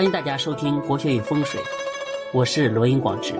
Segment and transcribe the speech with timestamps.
[0.00, 1.60] 欢迎大家收听《国学与风水》，
[2.32, 3.34] 我是罗英广志。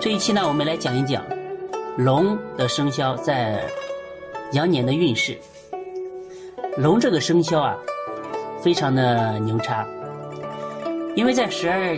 [0.00, 1.22] 这一期呢，我们来讲一讲
[1.98, 3.62] 龙的生肖在
[4.52, 5.36] 羊年的运势。
[6.78, 7.76] 龙这个生肖啊，
[8.62, 9.86] 非常的牛叉，
[11.14, 11.94] 因为在十二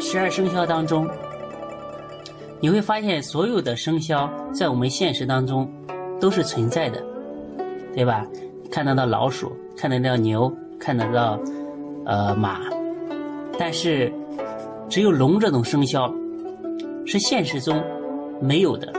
[0.00, 1.06] 十二生肖当中，
[2.60, 5.70] 你会发现所有的生肖在我们现实当中
[6.18, 7.04] 都是存在的，
[7.94, 8.26] 对吧？
[8.70, 11.38] 看得到老鼠，看得到牛，看得到
[12.08, 12.58] 呃马，
[13.58, 14.10] 但是
[14.88, 16.10] 只有龙这种生肖
[17.04, 17.84] 是现实中
[18.40, 18.90] 没有的，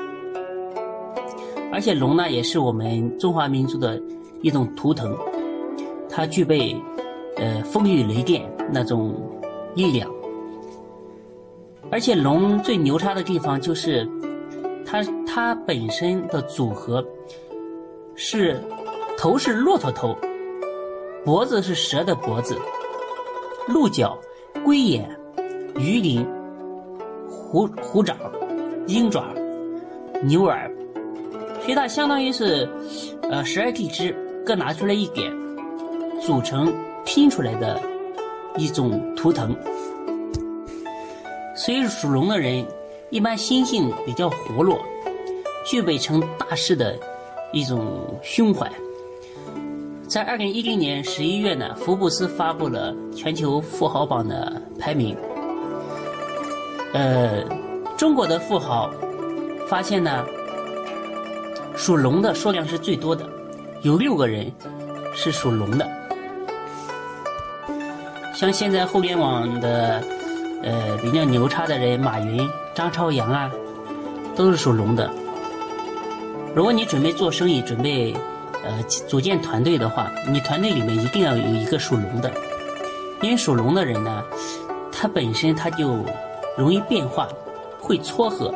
[1.74, 4.00] 而且龙呢也是我们中华民族的
[4.44, 5.18] 一种图腾，
[6.08, 6.76] 它具备
[7.38, 9.16] 呃风雨雷电那种
[9.74, 10.08] 力量，
[11.90, 14.08] 而且龙最牛叉的地方就是
[14.86, 17.04] 它它本身的组合
[18.16, 18.62] 是。
[19.22, 20.18] 头是骆驼头，
[21.26, 22.58] 脖子是蛇的脖子，
[23.70, 24.18] 鹿角、
[24.66, 25.08] 龟眼、
[25.78, 26.26] 鱼鳞、
[27.30, 28.16] 虎虎爪、
[28.88, 29.32] 鹰爪、
[30.24, 30.68] 牛耳，
[31.62, 32.68] 所以它相当于是，
[33.30, 34.12] 呃，十二地支
[34.44, 35.32] 各拿出来一点，
[36.20, 36.74] 组成
[37.06, 37.80] 拼出来的
[38.58, 39.56] 一种图腾。
[41.56, 42.66] 所以属龙的人
[43.12, 44.80] 一般心性比较活络，
[45.64, 46.98] 具备成大事的
[47.54, 48.68] 一种胸怀。
[50.10, 55.16] 在二零一零年十一月呢，福布斯发布了全球富豪榜的排名。
[56.94, 57.44] 呃，
[57.96, 58.90] 中国的富豪
[59.68, 60.26] 发现呢，
[61.76, 63.24] 属龙的数量是最多的，
[63.84, 64.52] 有六个人
[65.14, 65.88] 是属龙的。
[68.34, 70.04] 像现在互联网的
[70.64, 73.52] 呃比较牛叉的人，马云、张朝阳啊，
[74.36, 75.08] 都是属龙的。
[76.56, 78.16] 如果你准备做生意，准备。
[78.64, 82.32] 呃，组建团队的话，你团队里面一定要有一个属龙的，
[83.22, 84.24] 因为属龙的人呢，
[84.92, 86.06] 他本身他就
[86.58, 87.28] 容易变化，
[87.80, 88.54] 会撮合。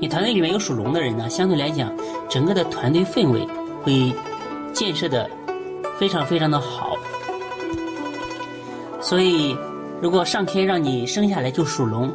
[0.00, 1.90] 你团队里面有属龙的人呢，相对来讲，
[2.28, 3.46] 整个的团队氛围
[3.82, 4.12] 会
[4.72, 5.30] 建设的
[5.98, 6.96] 非常非常的好。
[9.00, 9.56] 所以，
[10.02, 12.12] 如果上天让你生下来就属龙，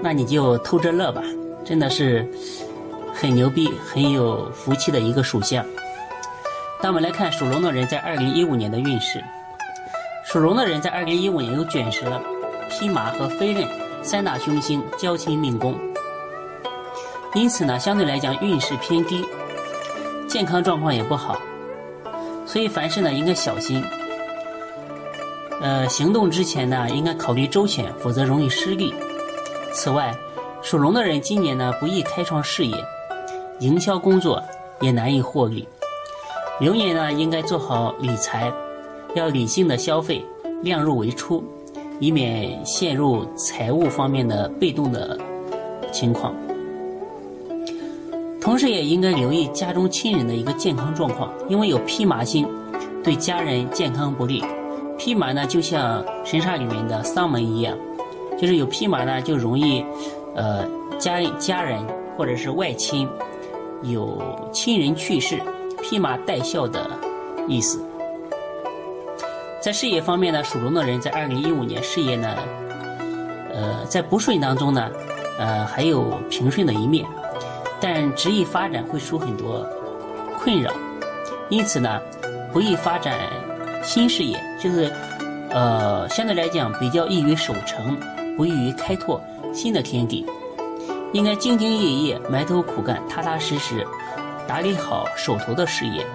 [0.00, 1.22] 那你就偷着乐吧，
[1.64, 2.26] 真的是
[3.12, 5.64] 很牛逼、很有福气的一个属相。
[6.80, 9.22] 那我们来看属龙的人在二零一五年的运势。
[10.24, 12.20] 属龙的人在二零一五年有卷舌、
[12.68, 13.66] 披马和飞刃
[14.02, 15.74] 三大凶星交亲命宫，
[17.34, 19.24] 因此呢，相对来讲运势偏低，
[20.28, 21.40] 健康状况也不好，
[22.46, 23.82] 所以凡事呢应该小心。
[25.60, 28.94] 呃，行动之前呢应该考虑周全，否则容易失利。
[29.72, 30.14] 此外，
[30.62, 32.76] 属龙的人今年呢不易开创事业，
[33.60, 34.42] 营销工作
[34.80, 35.66] 也难以获利。
[36.60, 38.52] 流年呢，应该做好理财，
[39.14, 40.24] 要理性的消费，
[40.60, 41.44] 量入为出，
[42.00, 45.16] 以免陷入财务方面的被动的
[45.92, 46.34] 情况。
[48.40, 52.44] 同时，也应该留意家中亲人的一个健康状况，因为有披麻星，
[53.04, 54.42] 对家人健康不利。
[54.98, 57.78] 披麻呢，就像神煞里面的丧门一样，
[58.36, 59.84] 就是有披麻呢，就容易，
[60.34, 60.66] 呃，
[60.98, 61.80] 家家人
[62.16, 63.08] 或者是外亲
[63.84, 64.20] 有
[64.52, 65.40] 亲人去世。
[65.88, 66.90] 披麻戴孝的
[67.46, 67.82] 意思，
[69.58, 72.36] 在事业方面呢，属龙的人在二零一五年事业呢，
[73.50, 74.90] 呃，在不顺当中呢，
[75.38, 77.06] 呃，还有平顺的一面，
[77.80, 79.66] 但职业发展会出很多
[80.38, 80.70] 困扰，
[81.48, 81.98] 因此呢，
[82.52, 83.18] 不易发展
[83.82, 84.92] 新事业，就是
[85.48, 87.96] 呃，相对来讲比较易于守成，
[88.36, 89.18] 不易于开拓
[89.54, 90.26] 新的天地，
[91.14, 93.86] 应该兢兢业业，埋头苦干，踏踏实实。
[94.48, 96.06] 打理好手头的事业，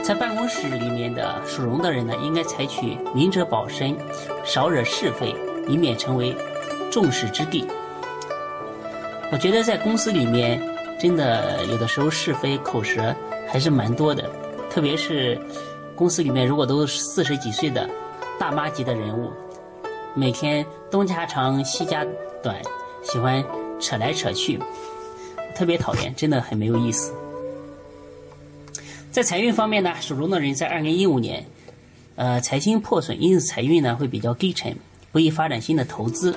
[0.00, 3.96] 在办公室里面的属龙的人呢，应该采取明哲保身，
[4.44, 5.34] 少惹是非，
[5.66, 6.36] 以免成为
[6.88, 7.66] 众矢之的。
[9.32, 10.62] 我觉得在公司里面，
[11.00, 13.12] 真的有的时候是非口舌
[13.48, 14.30] 还是蛮多的，
[14.70, 15.36] 特别是
[15.96, 17.90] 公司里面如果都四十几岁的
[18.38, 19.32] 大妈级的人物，
[20.14, 22.06] 每天东家长西家
[22.40, 22.54] 短，
[23.02, 23.44] 喜欢
[23.80, 24.60] 扯来扯去。
[25.52, 27.12] 特别讨厌，真的很没有意思。
[29.10, 31.44] 在财运方面呢，属龙的人在二零一五年，
[32.16, 34.74] 呃，财星破损，因此财运呢会比较低沉，
[35.12, 36.34] 不宜发展新的投资。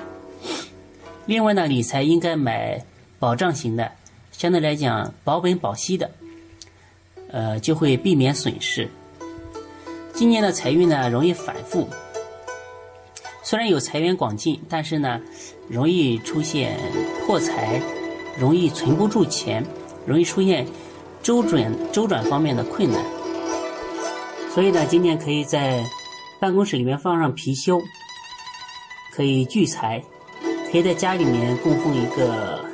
[1.24, 2.84] 另外呢，理财应该买
[3.18, 3.92] 保障型的，
[4.30, 6.10] 相对来讲保本保息的，
[7.30, 8.88] 呃，就会避免损失。
[10.12, 11.88] 今年的财运呢容易反复，
[13.42, 15.20] 虽然有财源广进，但是呢，
[15.68, 16.78] 容易出现
[17.26, 17.80] 破财。
[18.38, 19.64] 容易存不住钱，
[20.06, 20.66] 容易出现
[21.22, 23.02] 周转周转方面的困难，
[24.50, 25.82] 所以呢，今天可以在
[26.38, 27.82] 办公室里面放上貔貅，
[29.12, 30.02] 可以聚财，
[30.70, 32.64] 可以在家里面供奉一个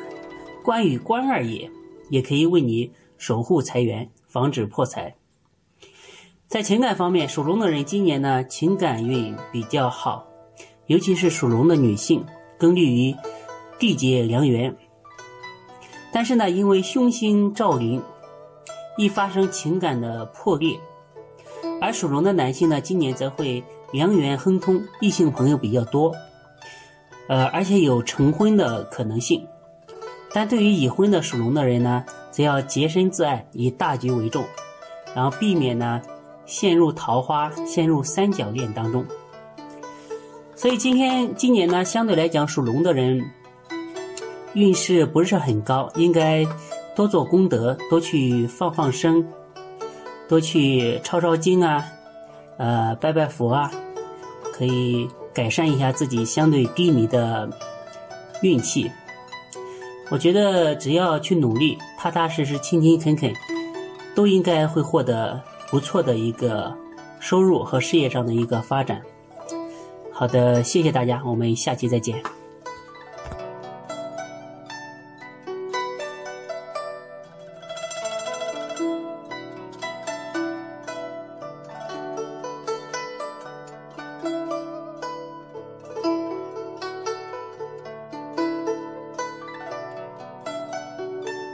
[0.62, 1.70] 关羽关二爷，
[2.10, 5.14] 也可以为你守护财源，防止破财。
[6.48, 10.26] 在情感方面，属龙的人今年呢情感运比较好，
[10.86, 12.24] 尤其是属龙的女性，
[12.58, 13.14] 更利于
[13.78, 14.76] 缔结良缘。
[16.12, 18.00] 但是呢，因为凶星照临，
[18.96, 20.78] 易发生情感的破裂。
[21.80, 26.14] 而属龙的男性呢，今年则会良缘亨通，异性朋友比较多，
[27.28, 29.46] 呃，而且有成婚的可能性。
[30.32, 34.44] 但对于已婚的属龙的人呢，则要洁身自爱，以大局为重，
[35.14, 36.00] 然后避免呢。
[36.44, 39.06] 陷入桃花，陷入三角恋当中。
[40.56, 43.24] 所以今天今年呢，相对来讲，属龙的人
[44.54, 46.46] 运势不是很高，应该
[46.94, 49.26] 多做功德，多去放放生，
[50.28, 51.84] 多去抄抄经啊，
[52.56, 53.70] 呃，拜拜佛啊，
[54.52, 57.48] 可以改善一下自己相对低迷的
[58.42, 58.90] 运气。
[60.10, 63.32] 我觉得只要去努力，踏踏实实，勤勤恳恳，
[64.14, 65.40] 都应该会获得。
[65.70, 66.70] 不错的一个
[67.18, 69.00] 收入和事业上的一个发展。
[70.12, 72.41] 好的，谢谢大家，我们下期再见。